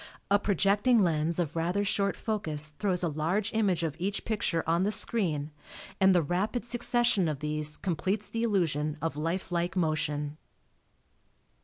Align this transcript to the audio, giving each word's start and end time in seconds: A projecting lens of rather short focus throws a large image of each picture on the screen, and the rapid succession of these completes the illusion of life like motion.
A 0.31 0.39
projecting 0.39 0.97
lens 1.03 1.37
of 1.37 1.55
rather 1.55 1.85
short 1.85 2.15
focus 2.15 2.69
throws 2.79 3.03
a 3.03 3.07
large 3.07 3.53
image 3.53 3.83
of 3.83 3.95
each 3.99 4.25
picture 4.25 4.63
on 4.67 4.81
the 4.83 4.91
screen, 4.91 5.51
and 5.99 6.15
the 6.15 6.23
rapid 6.23 6.65
succession 6.65 7.27
of 7.27 7.37
these 7.37 7.77
completes 7.77 8.27
the 8.27 8.41
illusion 8.41 8.97
of 8.99 9.15
life 9.15 9.51
like 9.51 9.75
motion. 9.75 10.37